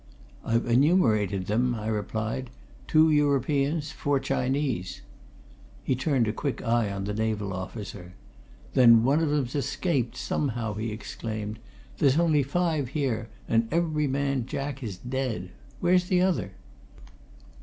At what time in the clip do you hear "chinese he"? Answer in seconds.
4.19-5.95